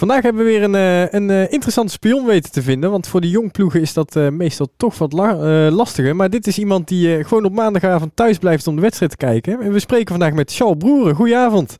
[0.00, 2.90] Vandaag hebben we weer een, uh, een uh, interessante spion weten te vinden.
[2.90, 5.34] Want voor de jongploegen is dat uh, meestal toch wat la
[5.70, 6.16] lastiger.
[6.16, 9.60] Maar dit is iemand die gewoon op maandagavond thuis blijft om de wedstrijd te kijken.
[9.60, 11.14] En we spreken vandaag met Charles Broeren.
[11.14, 11.76] Goedenavond.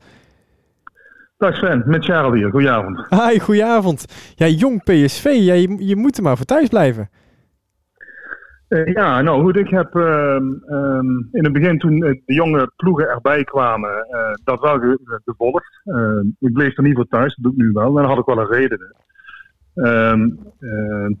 [1.37, 2.49] Dag Sven, met Charles hier.
[2.49, 3.05] Goedenavond.
[3.09, 4.05] Hi, goedenavond.
[4.35, 5.23] Ja, jong PSV.
[5.23, 7.09] Ja, je, je moet er maar voor thuis blijven.
[8.71, 10.35] Uh, ja, nou goed, ik heb uh,
[10.69, 15.81] um, in het begin toen de jonge ploegen erbij kwamen, uh, dat wel ge gevolgd.
[15.83, 18.19] Ehm, ik bleef er niet voor thuis, dat doe ik nu wel, maar daar had
[18.19, 18.95] ik wel een reden.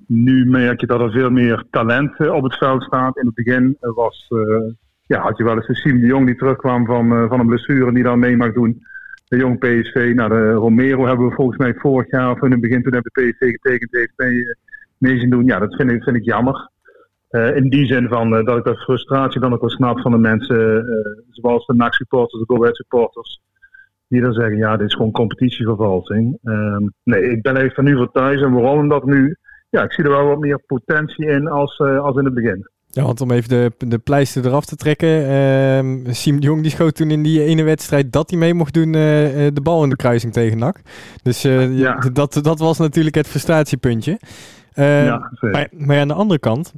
[0.07, 3.17] Nu merk je dat er veel meer talent op het veld staat.
[3.17, 4.27] In het begin was,
[5.05, 7.93] ja, had je wel eens een Siem de Jong die terugkwam van, van een blessure
[7.93, 8.83] die dan mee mag doen.
[9.27, 12.61] De jong PSV, nou de Romero hebben we volgens mij vorig jaar of in het
[12.61, 14.43] begin toen hebben PSV getekend heeft mee,
[14.97, 15.45] mee zien doen.
[15.45, 16.69] Ja, dat vind ik, vind ik jammer.
[17.31, 20.11] Uh, in die zin van uh, dat ik de frustratie dan ook wel snap van
[20.11, 23.41] de mensen, uh, zoals de NAC supporters, de Go supporters,
[24.07, 26.37] die dan zeggen, ja, dit is gewoon competitievervalsing.
[26.43, 28.79] Ehm, nee, ik ben even nu voor thuis en waarom?
[28.79, 29.37] Omdat nu,
[29.69, 32.69] ja, ik zie er wel wat meer potentie in als, als in het begin.
[32.87, 35.07] Ja, want om even de, de pleister eraf te trekken.
[35.07, 38.73] Uh, Siem de Jong die schoot toen in die ene wedstrijd dat hij mee mocht
[38.73, 40.81] doen de bal in de kruising tegen NAC.
[41.23, 41.95] Dus ja.
[42.13, 44.19] dat, dat was natuurlijk het frustratiepuntje.
[44.73, 46.73] Ehm, ja, maar, maar aan de andere kant,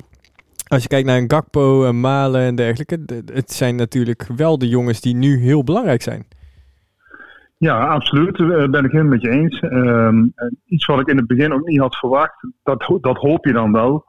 [0.67, 2.99] als je kijkt naar een Gakpo, een Malen en dergelijke,
[3.33, 6.25] het zijn natuurlijk wel de jongens die nu heel belangrijk zijn.
[7.57, 8.37] Ja, absoluut.
[8.37, 9.61] Daar ben ik helemaal met je eens.
[9.61, 10.33] Um,
[10.65, 13.71] iets wat ik in het begin ook niet had verwacht, dat, dat hoop je dan
[13.71, 14.05] wel.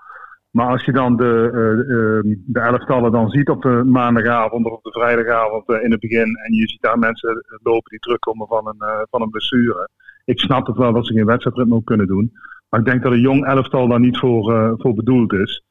[0.50, 4.83] Maar als je dan de, uh, de elftallen dan ziet op de maandagavond of op
[4.83, 6.36] de vrijdagavond in het begin.
[6.36, 9.89] En je ziet daar mensen lopen die terugkomen van een, van een blessure.
[10.24, 12.33] Ik snap het wel dat ze geen wedstrijdritme ook kunnen doen.
[12.68, 15.62] Maar ik denk dat een jong elftal daar niet voor, voor bedoeld is.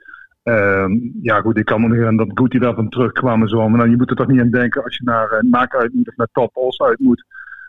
[0.44, 3.70] Um, ja, goed, ik kan me herinneren dat Guti daarvan terugkwam en zo.
[3.70, 5.94] Maar dan, je moet er toch niet aan denken als je naar uh, Maak uit
[5.94, 7.26] moet of naar Top Os uit moet.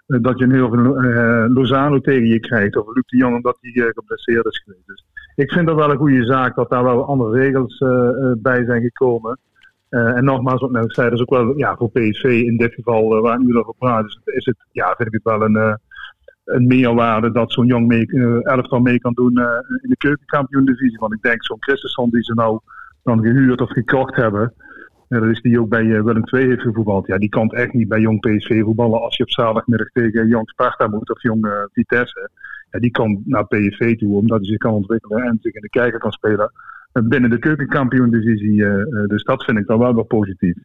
[0.07, 2.77] Uh, dat je een heel veel uh, Lozano tegen je krijgt.
[2.77, 4.87] Of Luc de Jong omdat hij geblesseerd is geweest.
[4.87, 7.79] Dus ik vind dat wel een goede zaak dat daar wel andere regels
[8.39, 9.39] bij zijn gekomen.
[9.89, 13.39] en nogmaals, wat ik zei, is ook wel ja, voor PSV in dit geval waar
[13.39, 14.03] nu over praat.
[14.03, 15.79] Dus is het, ja, vind ik het wel een
[16.45, 19.45] een meerwaarde dat zo'n jong mee, uh, elftal mee kan doen uh,
[19.83, 20.99] in de keukenkampioen-divisie.
[20.99, 22.61] Want ik denk zo'n Christensen die ze nou
[23.03, 24.53] dan gehuurd of gekocht hebben,
[25.09, 27.07] uh, dat is die ook bij Willem II heeft gevoetbald.
[27.07, 30.49] Ja, die kan echt niet bij jong PSV voetballen als je op zaterdagmiddag tegen jong
[30.49, 32.31] Sparta moet of jong Vitesse.
[32.71, 35.69] Ja, die kan naar PSV toe omdat hij zich kan ontwikkelen en zich in de
[35.69, 36.53] kijker kan spelen
[36.93, 38.57] binnen de keukenkampioen-divisie.
[39.07, 40.57] dus dat vind ik dan wel wel positief.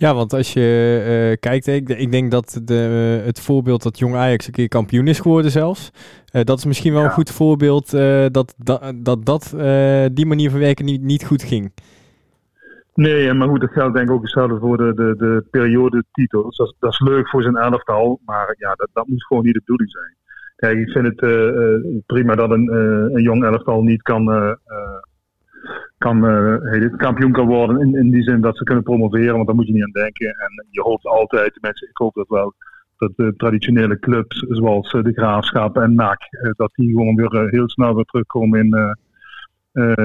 [0.00, 3.98] Ja, want als je uh, kijkt, ik, ik, denk dat de, uh, het voorbeeld dat
[3.98, 5.92] Jong Ajax een keer kampioen is geworden zelfs,
[6.32, 7.06] uh, dat is misschien wel ja.
[7.06, 9.54] een goed voorbeeld dat dat, dat, dat
[10.12, 11.72] die manier van werken niet, niet goed ging.
[12.94, 16.56] Nee, maar goed, dat geldt denk ik ook hetzelfde voor de, de, de periode titels.
[16.56, 19.62] Dat, dat, is leuk voor zijn elftal, maar ja, dat, dat moet gewoon niet de
[19.64, 20.14] bedoeling zijn.
[20.56, 22.72] Kijk, ik vind het prima dat een,
[23.14, 24.24] een jong elftal niet kan
[26.00, 27.80] kan, uh, kampioen kan worden.
[27.80, 30.26] In, in die zin dat ze kunnen promoveren, want daar moet je niet aan denken.
[30.26, 32.54] En je hoopt altijd, mensen, ik hoop dat wel,
[32.96, 37.48] dat de traditionele clubs zoals uh, de Graafschap en NAC, uh, dat die gewoon weer
[37.50, 38.96] heel snel weer terugkomen in,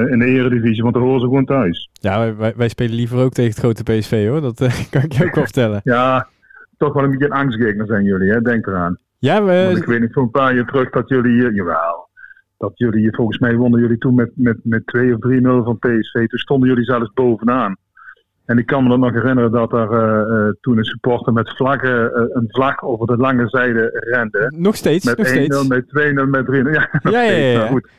[0.10, 1.90] in de eredivisie, want daar horen ze gewoon thuis.
[1.92, 4.58] Ja, wij, wij spelen liever ook tegen het grote PSV hoor, dat
[4.92, 5.82] kan ik je ook wel vertellen.
[5.84, 6.28] ja,
[6.78, 8.42] toch wel een beetje een angstgegner zijn jullie, hè?
[8.42, 8.98] denk eraan.
[9.20, 9.64] Ja, we...
[9.66, 11.95] Want ik weet niet, voor een paar jaar terug dat jullie, jawel,
[12.58, 16.28] dat jullie, volgens mij wonnen jullie toen met, met, met 2 of 3-0 van PSV.
[16.28, 17.76] Toen stonden jullie zelfs bovenaan.
[18.46, 21.56] En ik kan me dan nog herinneren dat er uh, uh, toen een supporter met
[21.56, 24.54] vlaggen, uh, een vlag over de lange zijde rende.
[24.58, 25.68] Nog steeds, met nog 1-0, steeds.
[25.68, 26.50] met 2-0, met 3-0.
[26.72, 27.68] Ja, ja, ja, ja, ja.
[27.68, 27.90] goed.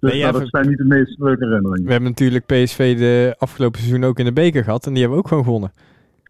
[0.00, 1.84] Dus nee, nou, dat zijn niet de meest leuke herinneringen.
[1.84, 5.18] We hebben natuurlijk PSV de afgelopen seizoen ook in de beker gehad en die hebben
[5.18, 5.72] we ook gewoon gewonnen.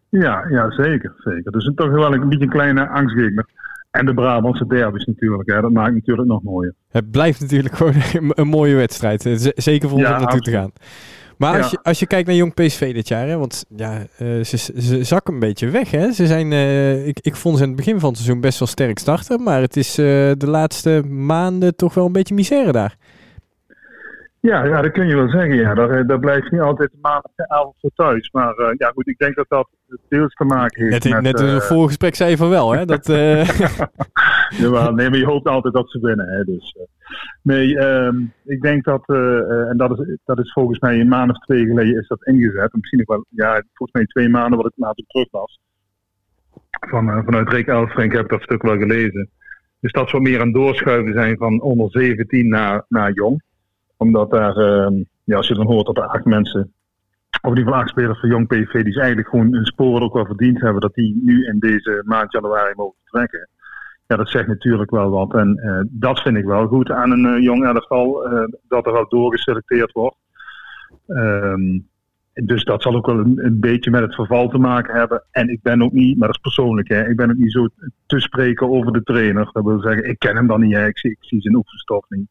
[0.09, 1.53] Ja, ja zeker, zeker.
[1.53, 3.47] Dus toch wel een beetje een kleine angstgegner.
[3.95, 5.51] En de Brabantse derbies natuurlijk.
[5.51, 5.61] Hè.
[5.61, 6.75] Dat maakt natuurlijk nog mooier.
[6.89, 7.95] Het blijft natuurlijk gewoon
[8.29, 9.53] een mooie wedstrijd.
[9.55, 10.73] Zeker voor ons om naartoe te gaan.
[11.39, 14.45] Maar als, je, als je kijkt naar Jong PSV dit jaar, hè, want ja, uh,
[14.45, 15.91] ze, ze zakken een beetje weg.
[15.91, 16.13] Hè?
[16.13, 18.69] Ze zijn, uh, ik, ik vond ze in het begin van het seizoen best wel
[18.69, 19.43] sterk starten.
[19.43, 20.05] Maar het is uh,
[20.37, 22.97] de laatste maanden toch wel een beetje misère daar.
[24.51, 25.55] Ja, ja, dat kun je wel zeggen.
[25.55, 25.75] Ja.
[25.75, 28.31] Daar, eh, blijft niet altijd de maandagavond voor thuis.
[28.31, 29.69] Maar uh, ja, goed, ik denk dat dat
[30.09, 31.23] deels te maken heeft net, met...
[31.23, 32.85] Net in een uh, voorgesprek zei je van wel, hè?
[32.95, 33.45] Dat, uh...
[34.49, 36.29] ja, nee, maar je hoopt altijd dat ze winnen.
[36.29, 36.77] Hè, dus,
[37.43, 39.05] nee, um, ik denk dat,
[39.69, 42.73] en dat is, dat is volgens mij een maand of twee geleden is dat ingezet.
[42.73, 45.61] Misschien nog wel, ja, volgens mij twee maanden wat ik later terug was.
[46.71, 49.31] Van, vanuit Rick Elfrink heb ik dat stuk wel gelezen.
[49.81, 53.43] Dus dat ze meer aan doorschuiven zijn van onder 17 naar, naar jong
[54.05, 56.73] omdat daar, uh, ja, als je dan hoort dat er acht mensen,
[57.43, 60.27] of die van acht spelers van Jong PV, die eigenlijk gewoon hun sporen ook wel
[60.27, 63.49] verdiend hebben, dat die nu in deze maand januari mogen vertrekken.
[64.07, 65.35] Ja, dat zegt natuurlijk wel wat.
[65.35, 68.29] En dat vind ik wel goed aan een jong elftal,
[68.69, 70.17] dat er wel doorgeselecteerd wordt.
[71.07, 71.89] Um,
[72.35, 75.25] dus dat zal ook wel een, een, beetje met het verval te maken hebben.
[75.31, 77.69] En ik ben ook niet, maar dat is persoonlijk, hè, ik ben ook niet zo
[78.07, 79.51] te spreken over de trainer.
[79.53, 82.29] Dat wil zeggen, ik ken hem dan niet, ik, zie, ik zie zijn oefenstof niet.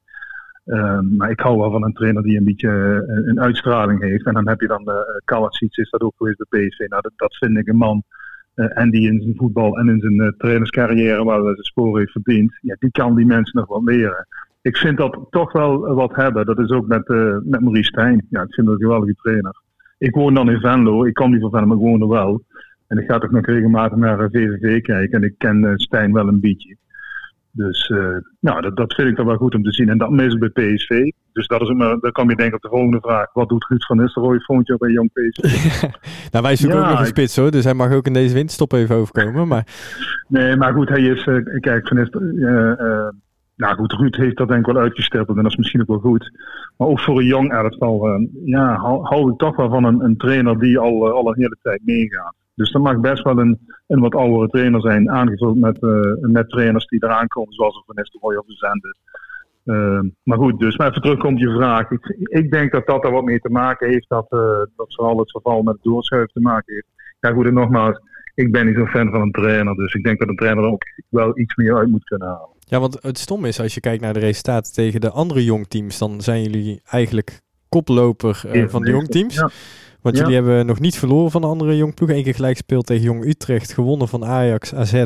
[0.65, 2.67] Um, maar ik hou wel van een trainer die een beetje
[3.07, 4.25] uh, een uitstraling heeft.
[4.25, 4.95] En dan heb je dan uh,
[5.25, 6.87] Kalacic, is dat ook geweest bij PSV.
[6.87, 8.03] Nou, dat, vind ik een man.
[8.55, 12.11] Uh, en die in zijn voetbal en in zijn uh, trainerscarrière wel zijn sporen heeft
[12.11, 12.57] verdiend.
[12.61, 14.27] Ja, die kan die mensen nog wat leren.
[14.61, 16.45] Ik vind dat toch wel wat hebben.
[16.45, 17.07] Dat is ook met,
[17.43, 18.25] met Maurice Stijn.
[18.29, 19.61] Ja, ik vind dat een geweldige trainer
[20.03, 21.05] ik woon dan in Venlo.
[21.05, 22.43] Ik kom niet van Venlo, maar ik woon er wel.
[22.87, 25.21] En ik ga toch nog regelmatig naar VVV eh, kijken.
[25.21, 26.75] En ik ken uh, Stijn wel een beetje.
[27.55, 29.89] Dus uh, nou, dat, dat vind ik dan wel goed om te zien.
[29.89, 31.11] En dat meestal bij PSV.
[31.33, 33.33] Dus dat is maar, dan kom je denken op de volgende vraag.
[33.33, 35.81] Wat doet Ruud van Nistelrooy vond je bij Jong PSV?
[36.31, 37.51] nou, wij zoeken ook nog een spits hoor.
[37.51, 39.47] Dus hij mag ook in deze winterstop even overkomen.
[39.47, 39.67] Maar...
[40.27, 41.25] nee, maar goed, hij is...
[41.25, 43.11] Uh, kijk, van Nistelrooy...
[43.55, 45.99] Nou goed, Ruud heeft dat denk ik wel uitgestippeld en dat is misschien ook wel
[45.99, 46.31] goed.
[46.77, 50.17] Maar ook voor een jong elftal, ja, hou, hou, ik toch wel van een, een
[50.17, 52.35] trainer die al, al een hele tijd meegaat.
[52.55, 56.49] Dus dat mag best wel een, een wat oudere trainer zijn, aangevuld met, uh, met
[56.49, 58.95] trainers die eraan komen, zoals Van Nistelrooy of de Zende.
[60.23, 61.91] maar goed, dus maar even terug op je vraag.
[61.91, 64.29] Ik, ik, denk dat dat er wat mee te maken heeft, dat,
[64.75, 66.87] dat vooral het verval met het doorschuiven te maken heeft.
[67.19, 67.99] Ja goed, en nogmaals,
[68.35, 70.69] ik ben niet zo'n fan van een trainer, dus ik denk dat een trainer er
[70.69, 72.49] ook wel iets meer uit moet kunnen halen.
[72.59, 75.97] Ja, want het stom is, als je kijkt naar de resultaten tegen de andere jongteams,
[75.97, 79.35] dan zijn jullie eigenlijk koploper uh, van de jongteams.
[79.35, 79.49] Ja.
[80.03, 82.09] Want jullie hebben nog niet verloren van de andere jongploeg.
[82.09, 84.93] Eén keer gelijk gespeeld tegen Jong Utrecht, gewonnen van Ajax, AZ.
[84.93, 85.03] Uh,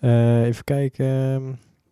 [0.00, 1.48] eh, even kijken, uh,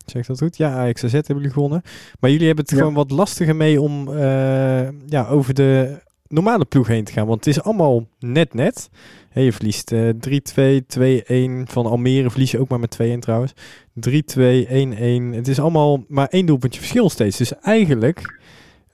[0.07, 0.57] zeg dat goed?
[0.57, 1.83] Ja, Ajax, AZ hebben jullie gewonnen.
[2.21, 6.87] Maar jullie hebben het gewoon wat lastiger mee om uh, ja, over de normale ploeg
[6.87, 7.27] heen te gaan.
[7.27, 8.91] Want het is allemaal net-net.
[9.29, 12.31] Hey, je verliest uh, 3-2, 2-1 van Almere.
[12.31, 13.53] Verlies je ook maar met 2-1 trouwens.
[13.55, 13.61] 3-2,
[14.01, 15.35] 1-1.
[15.35, 17.37] Het is allemaal maar één doelpuntje verschil steeds.
[17.37, 18.41] Dus eigenlijk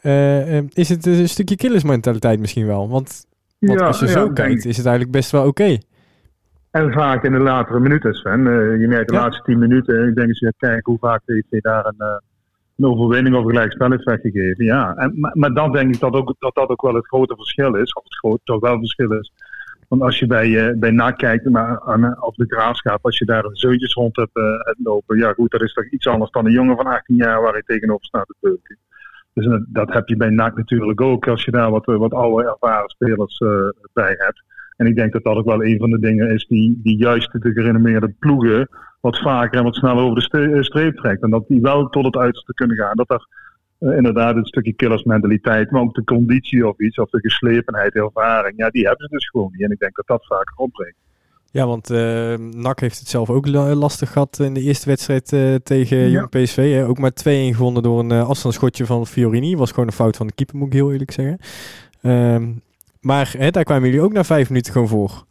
[0.02, 2.88] uh, is het een stukje killersmentaliteit misschien wel.
[2.88, 3.26] Want,
[3.58, 5.62] want ja, als je ja, zo kijkt, is het eigenlijk best wel oké.
[5.62, 5.82] Okay.
[6.70, 8.40] En vaak in de latere minuten, Sven.
[8.40, 10.08] Uh, je merkt de laatste 10 minuten.
[10.08, 12.16] Ik denk als je kijkt hoe vaak heeft hij daar een, uh,
[12.76, 14.64] een overwinning of een gelijkspel heeft weggegeven.
[14.64, 17.34] Ja, en, maar, maar, dan denk ik dat, ook, dat dat ook wel het grote
[17.36, 17.92] verschil is.
[17.92, 19.32] Of het grote, toch wel verschil is
[19.88, 23.24] want als je bij, uh, bij NAC kijkt, maar aan, op de graafschap, als je
[23.24, 24.44] daar zoetjes rond hebt, uh,
[24.82, 27.56] lopen, ja goed, dat is toch iets anders dan een jongen van 18 jaar waar
[27.56, 28.78] je tegenover staat te beuken.
[29.38, 32.48] Dus uh, dat heb je bij NAC natuurlijk ook, als je daar wat, wat oude
[32.48, 33.38] ervaren spelers
[33.92, 34.42] bij hebt.
[34.76, 37.32] En ik denk dat dat ook wel een van de dingen is die, die juist
[37.32, 38.68] de gerenommeerde ploegen
[39.00, 41.22] wat vaker en wat sneller over de streep trekt.
[41.22, 42.96] En dat die wel tot het uiterste kunnen gaan.
[42.96, 43.26] Dat er
[43.96, 48.54] inderdaad een stukje killersmentaliteit, maar ook de conditie of iets, of de geslepenheid, de ervaring,
[48.56, 49.62] ja, die hebben ze dus gewoon niet.
[49.62, 50.96] En ik denk dat dat vaak opbrengt.
[51.58, 55.54] Ja, want uh, NAC heeft het zelf ook lastig gehad in de eerste wedstrijd uh,
[55.54, 56.26] tegen ja.
[56.26, 56.72] PSV.
[56.72, 56.86] Hè.
[56.86, 59.56] Ook maar 2-1 gewonnen door een uh, afstandsschotje van Fiorini.
[59.56, 61.38] Was gewoon een fout van de keeper, moet ik heel eerlijk zeggen.
[62.02, 62.48] Uh,
[63.00, 65.24] maar hè, daar kwamen jullie ook na vijf minuten gewoon voor.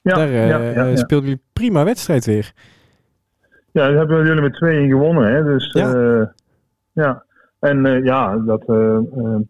[0.00, 2.52] Ja, daar ja, ja, speelden jullie prima wedstrijd weer.
[3.72, 5.34] Ja, daar hebben jullie met 2-1 gewonnen.
[5.34, 5.44] Hè.
[5.44, 6.34] Dus ja.
[6.92, 7.24] ja.
[7.58, 8.66] En ja, dat,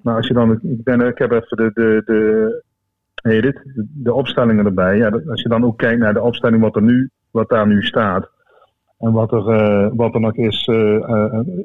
[0.03, 2.63] maar als je dan, ik, ben, ik heb even de, de, de,
[3.23, 4.97] heet het, de, opstellingen erbij.
[4.97, 7.83] Ja, als je dan ook kijkt naar de opstelling wat, er nu, wat daar nu
[7.83, 8.31] staat.
[8.99, 10.71] En wat er, wat er nog is,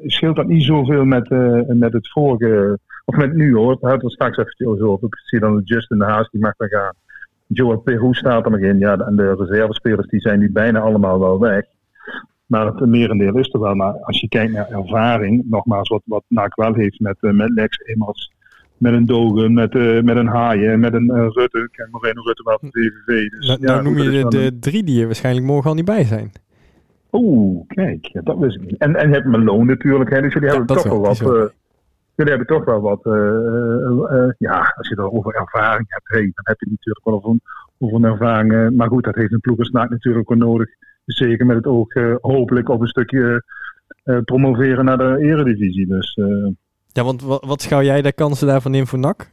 [0.06, 1.28] scheelt dat niet zoveel met,
[1.66, 3.70] met het vorige, of met nu hoor.
[3.70, 5.06] Het houdt er straks even over.
[5.06, 6.94] Ik zie dan Justin de Haas, die mag dan gaan.
[7.46, 8.78] Joe Peru staat er nog in.
[8.78, 11.64] Ja, en de reservespelers die zijn nu bijna allemaal wel weg.
[12.46, 13.74] Maar het merendeel is er wel.
[13.74, 17.76] Maar als je kijkt naar ervaring, nogmaals, wat, wat NAC wel heeft met, met Lex
[17.76, 18.32] Immers,
[18.78, 21.58] met een Dogen, met, uh, met een Haaien, met een uh, Rutte.
[21.58, 23.30] Ik ken Moreno Rutte wel van VVV.
[23.30, 25.84] Dus, nou, ja, nou noem je de, de, drie die er waarschijnlijk morgen al niet
[25.84, 26.32] bij zijn.
[27.12, 28.76] Oeh, kijk, ja, dat wist ik niet.
[28.78, 31.18] En, en je hebt Malone natuurlijk, hè, dus jullie hebben toch wel wat...
[32.14, 33.00] jullie hebben toch wel wat,
[34.38, 37.40] ja, als je er over ervaring hebt, hey, dan heb je natuurlijk wel over een,
[37.78, 38.76] over een ervaring.
[38.76, 40.68] maar goed, dat heeft een ploegersnaak natuurlijk wel nodig
[41.04, 43.42] zeker met het oog hopelijk op een stukje
[44.24, 45.86] promoveren naar de eredivisie.
[45.86, 46.18] Dus,
[46.92, 49.32] ja, want wat, wat schouw jij de kansen daarvan in voor NAC?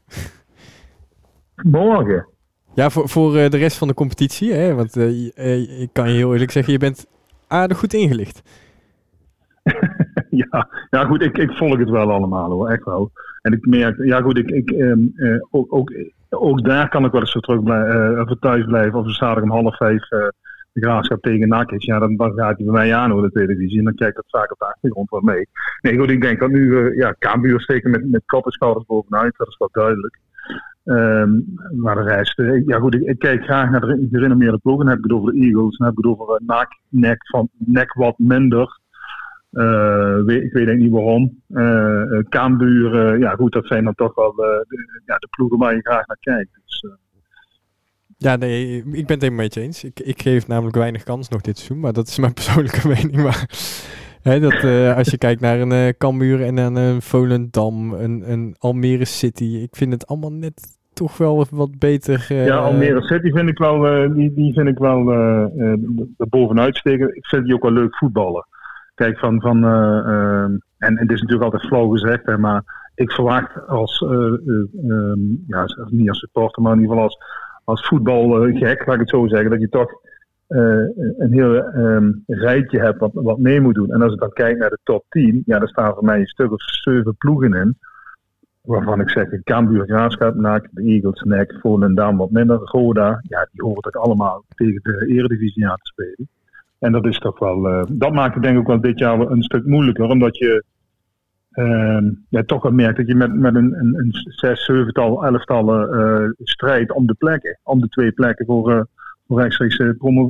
[1.55, 2.27] Morgen.
[2.74, 4.53] Ja, voor, voor de rest van de competitie.
[4.53, 4.74] Hè?
[4.74, 7.07] Want ik kan je heel eerlijk zeggen, je bent
[7.47, 8.41] aardig goed ingelicht.
[10.51, 13.12] ja, ja, goed, ik, ik volg het wel allemaal hoor, echt wel.
[13.41, 15.13] En ik merk, ja goed, ik, ik, um,
[15.51, 15.93] ook, ook,
[16.29, 19.00] ook daar kan ik wel eens zo terug blijven, thuis blijven.
[19.00, 20.07] Of zaterdag om half vijf
[20.75, 23.77] de graafschap tegen NAC is, ja, dan, gaat hij bij mij aan op de televisie.
[23.77, 25.48] En dan kijkt dat vaak op de achtergrond wel mee.
[25.82, 28.24] Nee, goed, ik denk dat nu, uh, ja, Kaambuur steken met, met
[28.86, 30.20] bovenuit, dat is wel duidelijk.
[30.84, 34.86] Um, maar de rest, ja goed, ik, kijk graag naar de gerenommeerde ploegen.
[34.86, 37.50] Dan heb ik het over de Eagles, dan heb ik het over NAC, nek, van,
[37.58, 38.79] nek wat minder.
[40.25, 41.41] Weet, ik weet niet waarom.
[42.29, 44.65] Kaambuur, ja goed, dat zijn dan toch wel de,
[45.05, 46.50] ja, de ploegen waar je graag naar kijkt.
[46.65, 46.86] Dus,
[48.17, 49.84] ja, nee, ik ben het helemaal met je eens.
[49.84, 53.15] Ik, ik geef namelijk weinig kans nog dit seizoen, maar dat is mijn persoonlijke mening.
[53.15, 53.45] Maar
[54.22, 58.31] hè, dat, uh, als je kijkt naar een uh, Cambuur en dan een Volendam, een,
[58.31, 62.25] een Almere City, ik vind het allemaal net toch wel wat beter.
[62.29, 63.79] Ja, Almere City vind ik wel,
[64.13, 65.03] die, die vind ik wel
[66.17, 67.15] bovenuit steken.
[67.15, 68.48] Ik vind die ook wel leuk voetballen.
[68.93, 72.63] Kijk, van, van en, en het is natuurlijk altijd flauw gezegd, hè, maar
[72.95, 77.17] ik verwacht als, um, ja, niet als supporter, maar in ieder geval als
[77.65, 79.91] als voetbalgek, laat ik het zo zeggen, dat je toch
[80.50, 83.91] uh, een heel um, rijtje hebt wat, wat mee moet doen.
[83.91, 86.25] En als ik dan kijk naar de top 10, ja, daar staan voor mij een
[86.25, 87.77] stuk of zeven ploegen in.
[88.62, 93.19] Waarvan ik zeg, Cambuur, Graafschap, NAC, de Eagles, NEC, Volendam, wat minder, Roda.
[93.22, 96.29] Ja, die horen toch allemaal tegen de Eredivisie aan te spelen.
[96.79, 99.19] En dat is toch wel, uh, dat maakt het denk ik ook wel dit jaar
[99.19, 100.10] een stuk moeilijker.
[100.10, 100.63] Omdat je
[102.29, 106.29] ja, toch wel merkt dat je met, met een, een, een zes, zevental, elftallen uh,
[106.47, 107.59] strijdt om de plekken.
[107.63, 108.81] Om de twee plekken voor, uh,
[109.27, 110.27] voor rechtstreeks, uh, promo,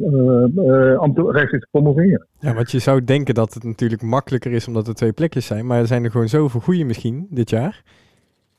[1.32, 2.27] rechtstreeks te promoveren.
[2.39, 5.65] Ja, want je zou denken dat het natuurlijk makkelijker is omdat er twee plekjes zijn.
[5.65, 7.84] Maar er zijn er gewoon zoveel goede misschien dit jaar.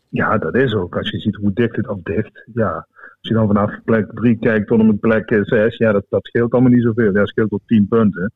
[0.08, 0.96] Ja, dat is ook.
[0.96, 2.44] Als je ziet hoe dicht het afdicht.
[2.54, 6.04] Ja, als je dan vanaf plek 3 kijkt tot en met plek 6, ja, dat,
[6.08, 7.12] dat scheelt allemaal niet zoveel.
[7.12, 8.32] Dat scheelt tot 10 punten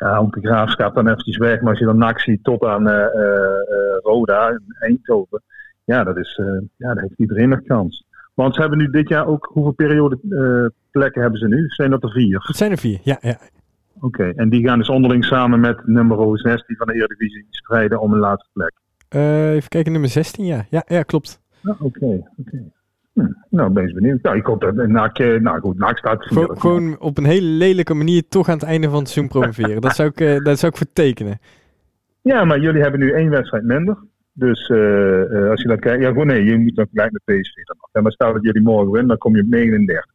[0.00, 1.60] ja, om de graafschap dan eventjes weg.
[1.60, 3.04] Maar als je dan NAC ziet tot aan uh, uh,
[4.02, 5.42] Roda, Eindhoven.
[5.84, 6.40] Ja, dat is,
[6.76, 8.04] ja, daar heeft iedereen nog kans.
[8.34, 10.18] Want ze hebben nu dit jaar ook, hoeveel periode
[10.90, 11.68] plekken hebben ze nu?
[11.68, 12.44] Zijn dat er vier?
[12.46, 13.18] Het zijn er vier, ja.
[13.20, 13.38] ja.
[14.00, 18.12] Oké, en die gaan dus onderling samen met nummer 16 van de Eredivisie strijden om
[18.12, 18.72] een laatste plek.
[19.08, 20.66] even kijken, nummer 16, ja.
[20.70, 21.40] Ja, ja klopt.
[21.78, 22.62] Oké, oké.
[23.20, 24.22] Hm, nou, ben eens benieuwd.
[24.22, 27.94] Nou, ik hoop dat NAC, nou goed, NAC staat Gewoon, gewoon op een hele lelijke
[27.94, 29.80] manier toch aan het einde van het seizoen promoveren.
[29.80, 31.38] dat, zou ik, uh, dat zou ik vertekenen.
[32.22, 33.98] Ja, maar jullie hebben nu één wedstrijd minder.
[34.32, 37.22] Dus uh, uh, als je dan kijkt, ja, gewoon nee, je moet dan gelijk met
[37.24, 37.54] PSV
[37.92, 40.06] dan maar stel dat jullie morgen winnen, dan kom je op 39.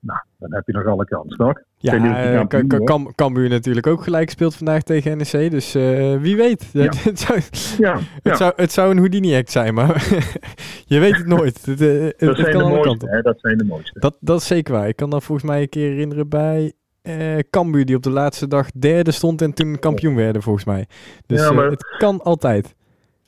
[0.00, 1.60] Nou, dan heb je nog alle kans, toch?
[1.76, 2.46] Ja, uh,
[2.84, 5.50] kan, Cambuur natuurlijk ook gelijk speelt vandaag tegen NEC.
[5.50, 6.70] Dus uh, wie weet.
[6.72, 6.82] Ja.
[7.02, 7.40] het, zou,
[7.78, 10.06] ja, het, Zou, het zou een Houdini-act zijn, maar
[10.86, 11.66] je weet het nooit.
[11.66, 13.22] Het, uh, dat, zijn de mooiste, hè?
[13.22, 14.00] dat zijn de mooiste.
[14.00, 14.88] Dat, dat is zeker waar.
[14.88, 17.84] Ik kan dat volgens mij een keer herinneren bij uh, Cambuur...
[17.84, 20.86] die op de laatste dag derde stond en toen kampioen werden, volgens mij.
[21.26, 22.74] Dus ja, maar, het kan altijd.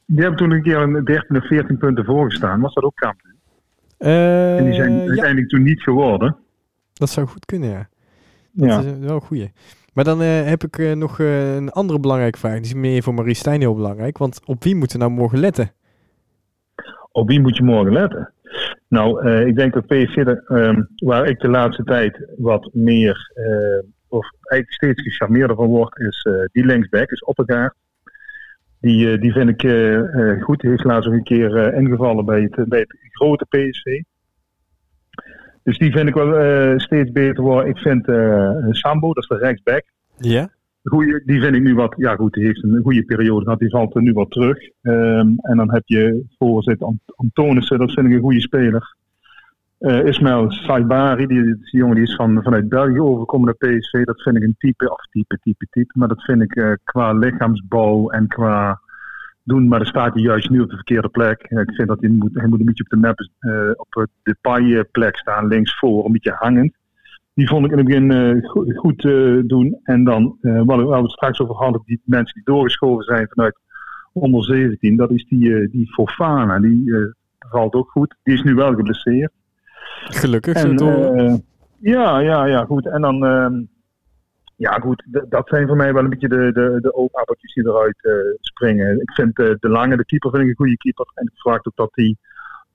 [0.06, 2.60] Die hebben toen een keer een 13 of 14 punten voorgestaan.
[2.60, 3.28] Was dat ook Cambuur?
[3.98, 6.36] en die zijn uiteindelijk toen niet geworden.
[7.00, 7.88] Dat zou goed kunnen, ja.
[8.52, 8.78] Dat ja.
[8.78, 9.52] is eh, wel een goeie.
[9.94, 12.54] Maar dan uh, heb ik uh, nog uh, een andere belangrijke vraag.
[12.54, 14.18] Die is meer voor Marie Stijn heel belangrijk.
[14.18, 15.72] Want op wie moeten we nou morgen letten?
[17.12, 18.32] Op wie moet je morgen letten?
[18.88, 20.16] Nou, ik denk dat PSV,
[20.48, 23.32] um, waar ik de laatste tijd wat meer,
[24.08, 27.74] of eigenlijk steeds gecharmeerder van word, is die linksback, is Oppegaard.
[28.80, 29.60] Die, die vind ik
[30.42, 30.60] goed.
[30.60, 34.02] Die heeft laatst nog een keer ingevallen bij het, bij het grote PSV.
[35.62, 37.70] Dus die vind ik wel uh, steeds beter worden.
[37.70, 39.84] Ik vind uh, Sambo, dat is de rechtsback.
[40.16, 40.48] Ja.
[40.82, 43.70] Goeie, die vind ik nu wat, ja goed, die heeft een goede periode gehad, die
[43.70, 44.58] valt er nu wat terug.
[44.82, 48.96] Um, en dan heb je voorzitter Ant Antonissen, dat vind ik een goede speler.
[49.80, 54.04] Uh, Ismail Saibari, die, die jongen die is van, vanuit België overgekomen naar PSV.
[54.04, 55.92] Dat vind ik een type, of type, type, type.
[55.98, 58.80] Maar dat vind ik qua lichaamsbouw en qua
[59.44, 61.42] doen, maar dan staat hij juist nu op de verkeerde plek.
[61.42, 64.36] Ik vind dat hij moet, hij moet een beetje op de map, uh, op de
[64.40, 66.72] paai-plek staan, links voor, een beetje hangend.
[67.34, 69.78] Die vond ik in het begin uh, goed, goed uh, doen.
[69.82, 73.58] En dan, wat we het straks over hadden, die mensen die doorgeschoven zijn vanuit
[74.12, 76.58] onder 17, dat is die, die Fofana.
[76.58, 76.92] Die
[77.38, 78.16] valt ook goed.
[78.22, 79.32] Die is nu wel geblesseerd.
[80.04, 80.54] Gelukkig.
[80.54, 80.76] En,
[81.80, 82.86] ja, ja, ja, goed.
[82.86, 83.62] En dan ehm,
[84.60, 87.98] ja, goed, dat zijn voor mij wel een beetje de, de, de oogappeltjes die eruit
[88.02, 89.00] uh, springen.
[89.00, 91.10] Ik vind uh, de Lange, de keeper, vind ik een goede keeper.
[91.14, 92.16] En ik verwacht ook dat hij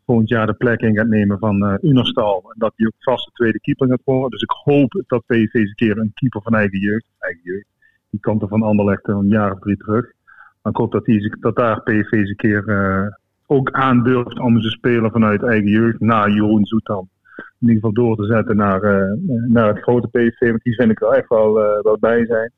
[0.06, 2.52] volgend jaar de plek in gaat nemen van uh, Unerstal.
[2.54, 4.30] En dat hij ook vast de tweede keeper gaat worden.
[4.30, 7.68] Dus ik hoop dat PSV een keer een keeper van eigen jeugd, eigen jeugd
[8.10, 10.12] die komt er van Anderlecht een jaar of drie terug.
[10.62, 15.12] Dan ik hoop dat, hij, dat daar PSV een keer ook aandurft om ze spelen
[15.12, 16.00] vanuit eigen jeugd.
[16.00, 17.10] Na Jeroen Zoetan
[17.66, 19.12] in ieder geval door te zetten naar, uh,
[19.48, 20.50] naar het grote PSV.
[20.50, 22.52] Want die vind ik er echt wel, uh, wel bij zijn.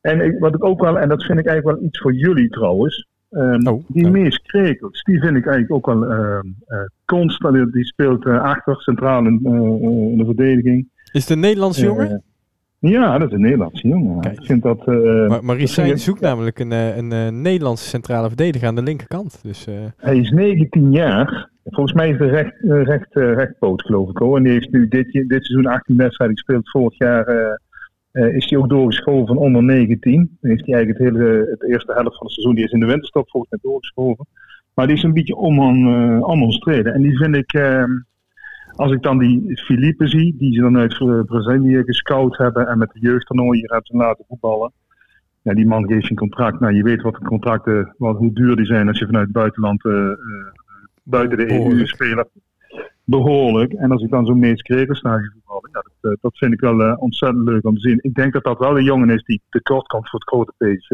[0.00, 2.48] En ik, wat ik ook wel, en dat vind ik eigenlijk wel iets voor jullie
[2.48, 3.06] trouwens.
[3.30, 4.10] Um, oh, die.
[4.10, 6.40] Mees Krekels, die vind ik eigenlijk ook wel uh,
[7.04, 7.72] constant.
[7.72, 9.40] Die speelt achter, centraal in,
[10.10, 10.88] in, de verdediging.
[11.12, 12.22] Is het een Nederlandse jongen?
[12.78, 14.20] Ja, dat is een Nederlandse jongen.
[14.20, 14.38] Kijk.
[14.38, 14.86] Ik vind dat.
[14.86, 19.40] Maar Marie zoekt namelijk een, een, een, Nederlandse centrale verdediger aan de linkerkant.
[19.42, 19.66] Dus,
[19.96, 21.51] Hij is 19 jaar.
[21.64, 24.36] Volgens mij is de recht, recht, rechtpoot, geloof ik hoor.
[24.36, 26.70] En die heeft nu dit, dit seizoen 18 wedstrijden gespeeld.
[26.70, 27.58] Vorig jaar
[28.12, 30.36] is hij ook doorgeschoven van onder 19.
[30.40, 32.54] Dan heeft hij eigenlijk het hele, het eerste helft van het seizoen.
[32.54, 34.26] Die is in de winterstop volgens mij doorgeschoven.
[34.74, 35.36] Maar die is een beetje
[36.26, 36.94] onomstreden.
[36.94, 37.90] En die vind ik, ehm,
[38.74, 42.90] als ik dan die Philippe zie, die ze dan uit Brazilië gescout hebben en met
[42.92, 44.72] de jeugdtoernooi hier hebben laten voetballen.
[45.42, 46.60] Ja, die man geeft je een contract.
[46.60, 49.34] Nou, je weet wat de contracten, wat, hoe duur die zijn als je vanuit het
[49.34, 49.92] buitenland, uh,
[51.02, 52.26] buiten de EU speler.
[53.04, 53.72] Behoorlijk.
[53.72, 54.62] En als ik dan zo'n Mees
[55.02, 57.98] naar voetballen, ja, dat, dat vind ik wel ontzettend leuk om te zien.
[58.02, 60.90] Ik denk dat dat wel een jongen is die tekort komt voor het grote PSV.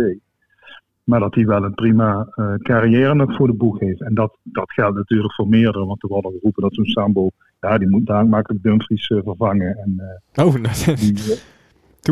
[1.05, 4.01] Maar dat hij wel een prima uh, carrière nog voor de boeg heeft.
[4.01, 5.87] En dat, dat geldt natuurlijk voor meerdere.
[5.87, 7.31] Want er worden geroepen dat zo'n Sambo.
[7.61, 9.77] Ja, die moet daar makkelijk Dumfries uh, vervangen.
[9.77, 11.39] En, oh, die,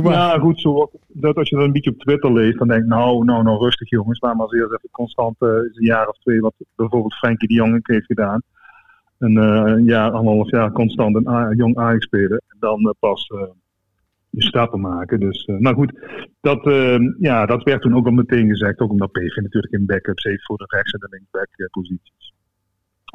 [0.02, 0.12] maar.
[0.12, 0.60] Ja, goed.
[0.60, 2.58] Zo, dat als je dat een beetje op Twitter leest.
[2.58, 4.20] Dan denk ik, nou, nou, nou, rustig jongens.
[4.20, 6.40] Maar maar eens even constant een jaar of twee.
[6.40, 8.42] Wat bijvoorbeeld Frenkie de Jong heeft gedaan.
[9.18, 12.42] Een, een jaar, anderhalf jaar constant een jong Ajax spelen.
[12.48, 13.30] En dan pas
[14.36, 15.20] stappen maken.
[15.20, 15.92] Dus, nou goed,
[16.40, 18.80] dat, uh, ja, dat werd toen ook al meteen gezegd.
[18.80, 22.34] Ook omdat PSV natuurlijk in backups heeft voor de rechts- en de linksback uh, posities.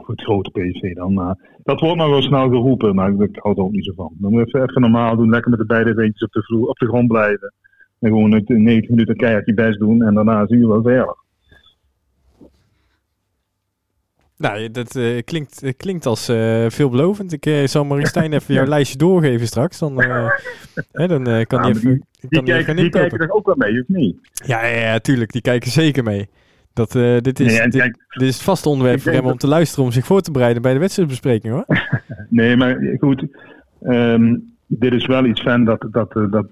[0.06, 1.14] Voor het grote PSV dan.
[1.14, 4.14] Maar dat wordt maar wel snel geroepen, maar ik hou er ook niet zo van.
[4.18, 6.78] Dan moet je even, normaal doen, lekker met de beide beentjes op de, vloer, op
[6.78, 7.54] de grond blijven.
[8.00, 11.16] En gewoon in 90 minuten keihard je best doen en daarna zien we wel verder.
[14.38, 17.46] Nou, dat uh, klinkt, uh, klinkt als uh, veelbelovend.
[17.46, 19.80] Ik zal Maristijn even jouw lijstje doorgeven straks.
[19.80, 20.02] Dan,
[20.92, 21.82] hè, dan kan hij even.
[21.82, 24.18] Die, die, kijken, die kijken er ook wel mee, of niet?
[24.46, 25.32] Ja, ja, ja, tuurlijk.
[25.32, 26.30] Die kijken zeker mee.
[26.74, 26.92] Dat,
[27.24, 29.92] dit, is, nee, kijk, dit, is het vaste onderwerp voor hem om te luisteren, om
[29.92, 31.66] zich voor te bereiden bij de wedstrijdbespreking hoor.
[32.30, 33.26] nee, maar goed.
[33.82, 35.88] Um, dit is wel iets van dat.
[35.92, 36.48] dat, dat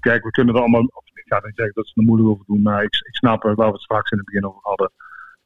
[0.00, 0.82] kijk, we kunnen er allemaal.
[1.14, 3.54] Ik ga niet zeggen dat ze er moeilijk over doen, maar ik, ik snap waar
[3.56, 4.90] we het straks in het begin over hadden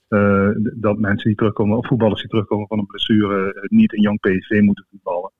[0.08, 4.20] uh, dat mensen die terugkomen, of voetballers die terugkomen van een blessure, niet in jong
[4.20, 5.30] PSV moeten voetballen.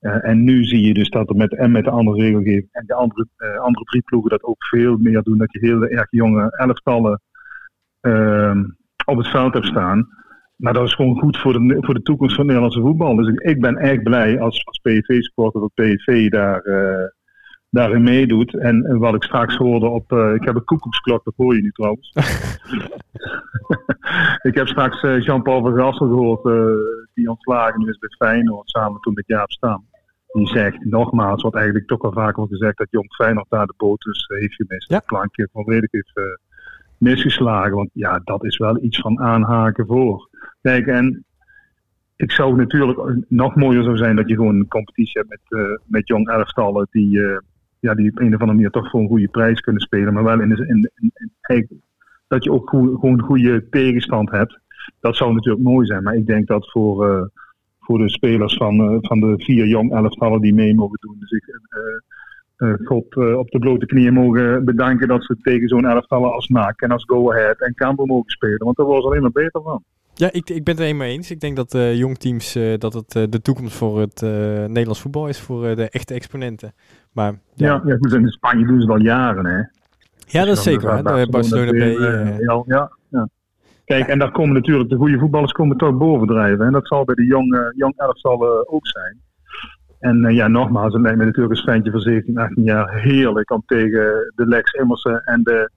[0.00, 2.86] Uh, en nu zie je dus dat er met, en met de andere regelgeving en
[2.86, 3.26] de andere,
[3.58, 5.38] andere drie ploegen dat ook veel meer doen.
[5.38, 7.27] Dat je heel erg jonge elftallen ehm,
[9.04, 10.08] op het veld hebt staan.
[10.56, 13.16] Maar dat is gewoon goed voor de, voor de toekomst van Nederlandse voetbal.
[13.16, 16.62] Dus ik, ik ben erg blij als, als PSV-supporter dat PSV daar
[17.70, 18.58] daarin meedoet.
[18.58, 20.12] En wat ik straks hoorde op.
[20.12, 22.12] Uh, ik heb een koekoeksklok, dat hoor je nu trouwens.
[24.48, 26.42] ik heb straks uh, Jean-Paul van Gassel gehoord,
[27.14, 29.86] die ontslagen is bij Feyenoord, samen toen met Jaap Stam.
[30.32, 33.74] Die zegt nogmaals, wat eigenlijk toch al vaak wordt gezegd, dat Jong Feyenoord daar de
[33.76, 34.90] boot dus heeft gemist.
[34.90, 34.96] Ja.
[34.96, 36.12] Het plankje volledig heeft
[36.98, 37.74] misgeslagen.
[37.74, 40.28] Want ja, dat is wel iets van aanhaken voor.
[40.62, 41.24] Kijk, en
[42.16, 46.08] ik zou natuurlijk nog mooier zou zijn dat je gewoon een competitie hebt met, met
[46.08, 47.40] jong elftallen die
[47.80, 50.12] ja, die op een of andere manier toch voor een goede prijs kunnen spelen.
[50.12, 50.90] Maar wel in, de, in,
[51.48, 51.80] in,
[52.28, 54.60] dat je ook gewoon een goede tegenstand hebt.
[55.00, 56.02] Dat zou natuurlijk mooi zijn.
[56.02, 57.22] Maar ik denk dat voor, uh,
[57.80, 61.16] voor de spelers van, van de vier jong elftallen die mee mogen doen.
[61.18, 61.56] Dus ik uh,
[62.84, 66.90] God op de blote knieën mogen bedanken dat ze tegen zo'n elftallen als NAC en
[66.90, 68.64] als Go Ahead en Campbell mogen spelen.
[68.64, 69.82] Want daar was alleen maar beter van.
[70.14, 71.30] Ja, ik, ik ben het er helemaal eens.
[71.30, 74.20] Ik denk dat uh, jongteams uh, dat het uh, de toekomst voor het
[74.66, 76.72] Nederlands voetbal is voor de echte exponenten.
[77.12, 79.58] Maar, ja, ja, goed, in Spanje doen ze al jaren, hè.
[80.26, 80.94] Ja, dat is zeker.
[80.94, 81.26] Hè?
[81.26, 81.98] Barcelona B.
[82.40, 83.28] ja, ja, ja.
[83.84, 86.66] Kijk, en daar komen natuurlijk de goede voetballers komen toch bovendrijven.
[86.66, 89.20] En dat zal bij de jong, jong elftal ook zijn.
[89.98, 93.62] En ja, nogmaals, het lijkt me natuurlijk een ventje van 17, 18 jaar heerlijk om
[93.66, 95.70] tegen de Lex Emerson en de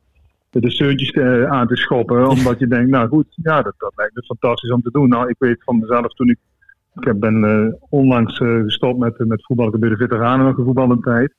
[0.59, 2.27] de steuntjes uh, aan te schoppen.
[2.35, 5.09] Omdat je denkt, nou goed, ja, dat, dat lijkt me fantastisch om te doen.
[5.09, 6.37] Nou, ik weet van mezelf toen ik.
[6.99, 11.33] Ik ben uh, onlangs uh, gestopt met, met voetballen bij de veteranen nog een tijd.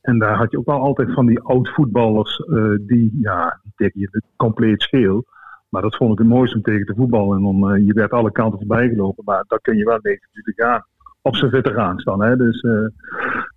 [0.00, 2.42] En daar had je ook wel altijd van die oud-voetballers
[2.80, 5.24] die, ja, die tegen je compleet scheel.
[5.68, 7.36] Maar dat vond ik het mooiste om tegen te voetballen.
[7.36, 9.24] En dan, je werd alle kanten voorbij gelopen.
[9.24, 10.84] Maar daar kun je wel 90 minuten gaan.
[11.22, 12.22] Op zijn veteraans dan.
[12.22, 12.36] Hè?
[12.36, 12.60] Dus,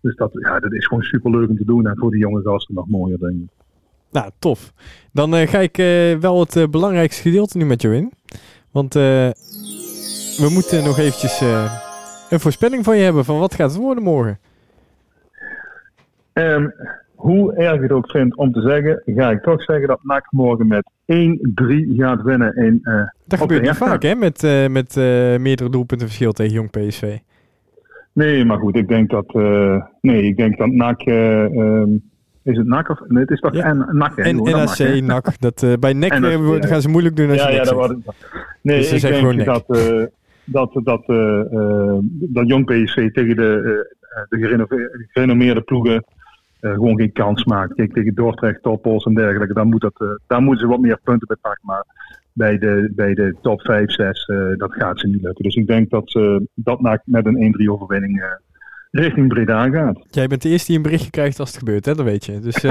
[0.01, 1.87] dus dat, ja, dat is gewoon super leuk om te doen.
[1.87, 3.49] En voor die jonge gasten nog mooier, denk ik.
[4.11, 4.73] Nou, tof.
[5.11, 8.11] Dan uh, ga ik uh, wel het belangrijkste gedeelte nu met jou in.
[8.71, 11.41] Want we moeten nog eventjes
[12.29, 14.39] een voorspelling van je hebben van wat gaat het worden morgen.
[16.33, 16.73] Um,
[17.15, 20.31] hoe erg ik het ook vind om te zeggen, ga ik toch zeggen dat NAC
[20.31, 21.15] morgen met 1-3
[21.95, 22.55] gaat winnen.
[22.55, 22.81] In,
[23.25, 24.15] dat gebeurt niet vaak, hè?
[24.15, 24.95] Met, met
[25.41, 27.17] meerdere doelpunten verschil tegen Jong PSV.
[28.13, 29.33] Nee, maar goed, ik denk dat,
[30.01, 31.05] nee, ik denk dat NAC...
[31.05, 32.11] Um,
[32.43, 32.99] is het NAC of?
[33.07, 33.63] Nee, het is toch ja.
[33.63, 34.17] en, NAC.
[34.17, 35.39] En NAC, NAC.
[35.39, 37.95] Dat, uh, bij NEC uh, gaan ze moeilijk doen als ja, je ja, dat wordt
[38.61, 40.05] Nee, dus ik denk dat, uh,
[40.45, 41.05] dat, dat,
[42.09, 43.87] dat Jong PSV tegen de,
[44.29, 44.65] de
[45.11, 46.05] gerenommeerde ploegen
[46.59, 47.73] gewoon geen kans maakt.
[47.73, 51.27] Kijk, tegen Dordrecht, Toppos en dergelijke, dan moet dat, daar moeten ze wat meer punten
[51.27, 51.65] bij pakken.
[51.65, 51.85] Maar
[52.33, 54.25] bij de, bij de top 5, 6,
[54.57, 55.43] dat gaat ze niet lukken.
[55.43, 58.39] Dus ik denk dat ze dat met een 1-3 overwinning
[58.91, 60.05] richting Breda gaat.
[60.09, 61.95] Jij bent de eerste die een berichtje krijgt als het gebeurt, hè?
[61.95, 62.39] dat weet je.
[62.39, 62.61] Dus,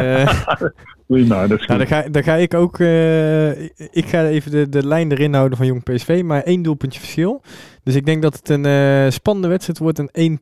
[1.29, 2.79] nou, dat is nou, dan, ga, dan ga ik ook,
[3.90, 7.42] ik ga even de, de lijn erin houden van Jong PSV, maar één doelpuntje verschil.
[7.83, 10.38] Dus ik denk dat het een spannende wedstrijd wordt, een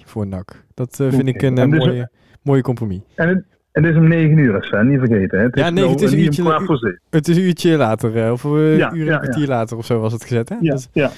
[0.00, 0.64] 1-2 voor NAC.
[0.74, 1.26] Dat vind okay.
[1.26, 2.10] ik een dus mooie,
[2.42, 3.00] mooie compromis.
[3.14, 3.44] En het,
[3.84, 5.38] het is om 9 uur, Sven, niet vergeten.
[5.38, 5.44] Hè?
[5.44, 8.92] Het ja, nee, het is, een uurtje, het is een uurtje later, of een ja,
[8.92, 10.48] uur en een kwartier later of zo was het gezet.
[10.48, 10.56] Hè?
[10.60, 11.10] Ja, dus, ja.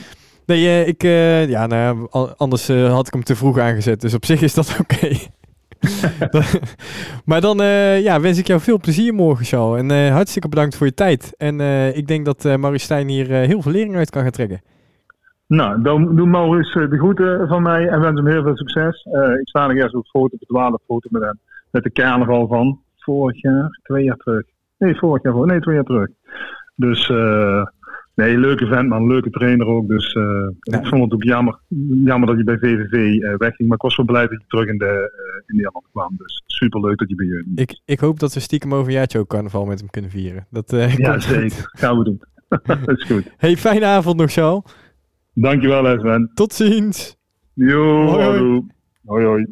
[0.49, 4.01] Nee, uh, ik, uh, ja, nou, anders uh, had ik hem te vroeg aangezet.
[4.01, 5.09] Dus op zich is dat oké.
[6.23, 6.45] Okay.
[7.25, 7.57] maar dan
[8.03, 9.81] ja, wens ik jou veel plezier morgen, Charles.
[9.81, 11.35] En hartstikke bedankt voor je tijd.
[11.37, 11.61] En
[11.97, 14.61] ik denk dat uh, Maurice hier heel veel lering uit kan gaan trekken.
[15.47, 19.05] Nou, dan doe Maurice de groeten van mij en wens hem heel veel succes.
[19.41, 21.39] ik sta nog eerst op foto, op de foto met hem.
[21.71, 24.45] Met de carnaval van vorig jaar, twee jaar terug.
[24.79, 26.09] Nee, vorig jaar, nee, twee jaar terug.
[26.75, 27.11] Dus...
[28.19, 29.89] Nee, leuke vent man, leuke trainer ook.
[29.89, 31.59] Dus uh, ik vond het ook jammer,
[32.05, 33.69] jammer dat hij bij VVV uh, eh, wegging.
[33.69, 35.13] Maar ik was wel blij dat hij terug in, de,
[35.47, 36.15] in Nederland kwam.
[36.17, 37.63] Dus super leuk dat hij bij jullie is.
[37.63, 40.47] Ik, ik hoop dat we stiekem over jaartje ook carnaval met hem kunnen vieren.
[40.51, 41.71] Dat, ja, zeker.
[41.73, 42.21] Gaan we doen.
[42.87, 43.35] dat is goed.
[43.37, 44.63] Hey, fijne avond nog, Charles.
[45.35, 46.31] Dankjewel, Sven.
[46.35, 47.17] Tot ziens.
[47.53, 48.39] Jo, hoi.
[48.39, 48.63] hoi.
[49.05, 49.47] hoi, hoi.